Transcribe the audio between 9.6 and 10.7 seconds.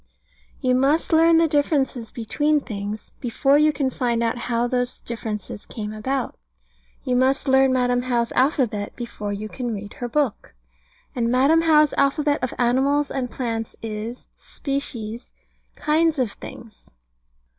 read her book.